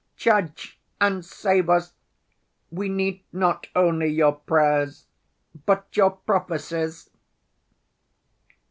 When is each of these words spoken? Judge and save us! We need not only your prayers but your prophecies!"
Judge 0.17 0.79
and 0.99 1.23
save 1.23 1.69
us! 1.69 1.93
We 2.71 2.89
need 2.89 3.23
not 3.31 3.67
only 3.75 4.07
your 4.07 4.31
prayers 4.33 5.05
but 5.67 5.95
your 5.95 6.09
prophecies!" 6.09 7.11